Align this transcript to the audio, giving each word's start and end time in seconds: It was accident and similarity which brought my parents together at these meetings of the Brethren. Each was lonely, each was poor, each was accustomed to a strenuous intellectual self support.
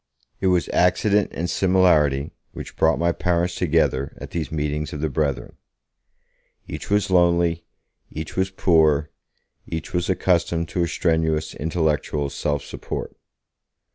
It 0.39 0.47
was 0.47 0.67
accident 0.69 1.29
and 1.31 1.47
similarity 1.47 2.31
which 2.53 2.75
brought 2.75 2.97
my 2.97 3.11
parents 3.11 3.53
together 3.53 4.17
at 4.19 4.31
these 4.31 4.51
meetings 4.51 4.93
of 4.93 4.99
the 5.01 5.11
Brethren. 5.11 5.57
Each 6.67 6.89
was 6.89 7.11
lonely, 7.11 7.65
each 8.09 8.35
was 8.35 8.49
poor, 8.49 9.11
each 9.67 9.93
was 9.93 10.09
accustomed 10.09 10.69
to 10.69 10.81
a 10.81 10.87
strenuous 10.87 11.53
intellectual 11.53 12.31
self 12.31 12.63
support. 12.63 13.15